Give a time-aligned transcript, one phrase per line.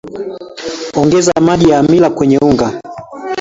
[1.01, 2.79] ongeza maji ya hamira kwenye unga